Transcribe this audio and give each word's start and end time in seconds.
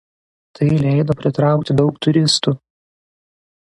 Tai 0.59 0.69
leido 0.85 1.17
pritraukti 1.21 1.79
daug 1.83 2.03
turistų. 2.07 2.59